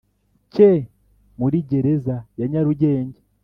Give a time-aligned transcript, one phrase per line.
[0.53, 0.71] Cye
[1.39, 3.21] muri gereza ya nyarugenge